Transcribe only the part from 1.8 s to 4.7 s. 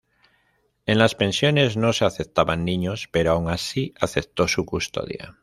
se aceptaban niños, pero aun así aceptó su